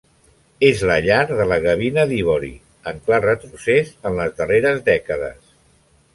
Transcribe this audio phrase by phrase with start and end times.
[0.69, 2.51] És la llar de la gavina d'ivori,
[2.93, 5.55] en clar retrocés en les darreres dècades.